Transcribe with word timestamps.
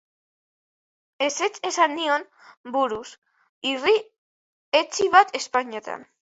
Ezetz 1.25 1.57
esan 1.69 1.93
nion 1.97 2.25
buruz, 2.77 3.05
irri 3.73 3.95
etsi 4.81 5.09
bat 5.19 5.37
ezpainetan. 5.43 6.09